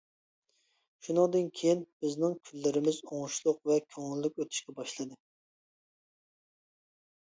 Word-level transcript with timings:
شۇنىڭدىن 1.07 1.51
كېيىن 1.59 1.83
بىزنىڭ 2.05 2.35
كۈنلىرىمىز 2.49 2.99
ئوڭۇشلۇق 3.05 3.63
ۋە 3.75 3.81
كۆڭۈللۈك 3.85 4.43
ئۆتۈشكە 4.43 4.79
باشلىدى. 4.83 5.23